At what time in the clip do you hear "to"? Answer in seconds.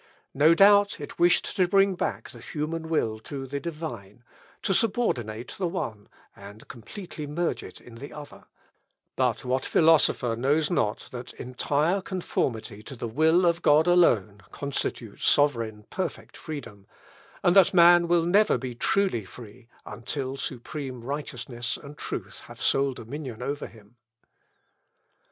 1.57-1.67, 3.19-3.45, 4.63-4.73, 12.81-12.95